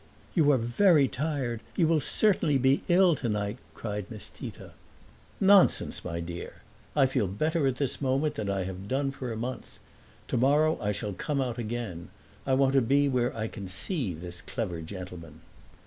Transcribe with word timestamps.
"You 0.33 0.51
are 0.51 0.57
very 0.57 1.07
tired; 1.07 1.59
you 1.75 1.87
will 1.87 1.99
certainly 1.99 2.57
be 2.57 2.81
ill 2.87 3.13
tonight!" 3.13 3.59
cried 3.75 4.09
Miss 4.09 4.31
Tita. 4.31 4.71
"Nonsense, 5.39 6.03
my 6.03 6.19
dear; 6.19 6.63
I 6.95 7.05
feel 7.05 7.27
better 7.27 7.67
at 7.67 7.75
this 7.75 8.01
moment 8.01 8.33
than 8.33 8.49
I 8.49 8.63
have 8.63 8.87
done 8.87 9.11
for 9.11 9.31
a 9.31 9.37
month. 9.37 9.77
Tomorrow 10.27 10.79
I 10.81 10.91
shall 10.91 11.13
come 11.13 11.39
out 11.39 11.59
again. 11.59 12.09
I 12.47 12.55
want 12.55 12.73
to 12.73 12.81
be 12.81 13.07
where 13.09 13.37
I 13.37 13.47
can 13.47 13.67
see 13.67 14.15
this 14.15 14.41
clever 14.41 14.81
gentleman." 14.81 15.41